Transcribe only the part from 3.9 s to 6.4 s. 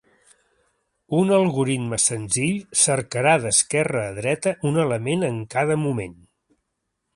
a dreta, un element en cada moment.